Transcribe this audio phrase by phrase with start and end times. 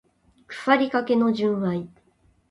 [0.47, 1.87] 腐りかけの純愛